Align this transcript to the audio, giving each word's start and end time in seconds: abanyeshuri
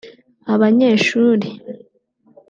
abanyeshuri 0.53 1.47